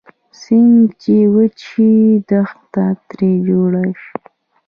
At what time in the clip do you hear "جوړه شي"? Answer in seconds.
3.47-4.15